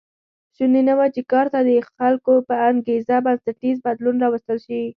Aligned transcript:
شونې 0.55 0.81
نه 0.87 0.93
وه 0.97 1.07
چې 1.15 1.21
کار 1.31 1.45
ته 1.53 1.59
د 1.67 1.69
خلکو 1.95 2.33
په 2.47 2.55
انګېزه 2.69 3.15
بنسټیز 3.25 3.75
بدلون 3.85 4.15
راوستل 4.23 4.57
شي 4.65 4.81